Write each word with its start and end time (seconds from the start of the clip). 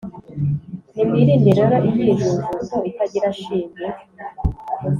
Nimwirinde 0.93 1.51
rero 1.59 1.75
imyijujuto 1.89 2.75
itagira 2.89 3.29
shinge, 3.39 3.85